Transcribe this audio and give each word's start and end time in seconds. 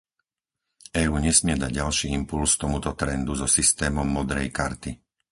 EÚ 1.03 1.13
nesmie 1.25 1.53
dať 1.63 1.71
ďalší 1.79 2.07
impulz 2.19 2.51
tomuto 2.61 2.91
trendu 3.01 3.33
so 3.41 3.45
systémom 3.57 4.07
modrej 4.17 4.47
karty. 4.59 4.91